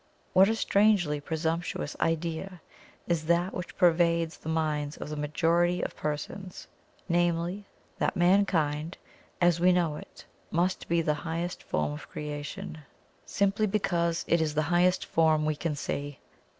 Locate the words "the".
4.39-4.49, 5.09-5.15, 11.03-11.13, 14.55-14.63